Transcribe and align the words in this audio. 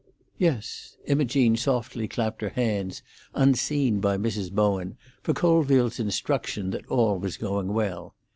"Yes." 0.39 0.97
Imogene 1.05 1.55
softly 1.55 2.07
clapped 2.07 2.41
her 2.41 2.49
hands, 2.49 3.03
unseen 3.35 3.99
by 3.99 4.17
Mrs. 4.17 4.51
Bowen, 4.51 4.97
for 5.21 5.35
Colville's 5.35 5.99
instruction 5.99 6.71
that 6.71 6.87
all 6.87 7.19
was 7.19 7.37
going 7.37 7.67
well. 7.71 8.15